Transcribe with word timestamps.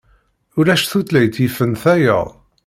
Ulac 0.59 0.83
tutlayt 0.89 1.35
yifen 1.43 1.71
tayeḍ. 1.81 2.27